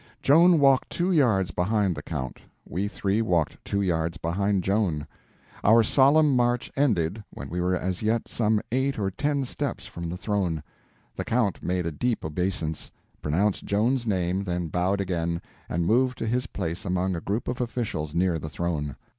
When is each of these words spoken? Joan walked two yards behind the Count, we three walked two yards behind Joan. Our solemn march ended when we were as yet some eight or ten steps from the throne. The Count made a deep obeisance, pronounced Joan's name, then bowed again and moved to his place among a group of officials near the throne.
Joan 0.23 0.57
walked 0.59 0.89
two 0.89 1.11
yards 1.11 1.51
behind 1.51 1.93
the 1.95 2.01
Count, 2.01 2.39
we 2.65 2.87
three 2.87 3.21
walked 3.21 3.63
two 3.63 3.83
yards 3.83 4.17
behind 4.17 4.63
Joan. 4.63 5.05
Our 5.63 5.83
solemn 5.83 6.35
march 6.35 6.71
ended 6.75 7.23
when 7.29 7.51
we 7.51 7.61
were 7.61 7.75
as 7.75 8.01
yet 8.01 8.27
some 8.27 8.61
eight 8.71 8.97
or 8.97 9.11
ten 9.11 9.45
steps 9.45 9.85
from 9.85 10.09
the 10.09 10.17
throne. 10.17 10.63
The 11.15 11.23
Count 11.23 11.61
made 11.61 11.85
a 11.85 11.91
deep 11.91 12.25
obeisance, 12.25 12.89
pronounced 13.21 13.65
Joan's 13.65 14.07
name, 14.07 14.43
then 14.43 14.69
bowed 14.69 15.01
again 15.01 15.39
and 15.69 15.85
moved 15.85 16.17
to 16.17 16.25
his 16.25 16.47
place 16.47 16.83
among 16.83 17.15
a 17.15 17.21
group 17.21 17.47
of 17.47 17.61
officials 17.61 18.15
near 18.15 18.39
the 18.39 18.49
throne. 18.49 18.95